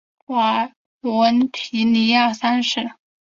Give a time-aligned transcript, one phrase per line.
[0.25, 0.71] 瓦
[1.01, 2.89] 伦提尼安三世。